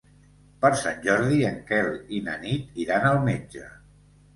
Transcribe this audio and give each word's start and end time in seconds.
Per 0.65 0.71
Sant 0.83 0.97
Jordi 1.03 1.39
en 1.51 1.61
Quel 1.69 1.93
i 2.21 2.25
na 2.31 2.41
Nit 2.49 2.85
iran 2.89 3.11
al 3.15 3.25
metge. 3.33 3.69